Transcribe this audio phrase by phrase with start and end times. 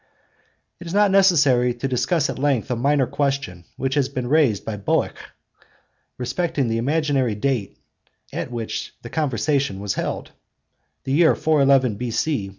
[0.79, 4.65] It is not necessary to discuss at length a minor question which has been raised
[4.65, 5.15] by Boeckh,
[6.17, 7.77] respecting the imaginary date
[8.33, 10.31] at which the conversation was held
[11.03, 12.49] (the year 411 B.C.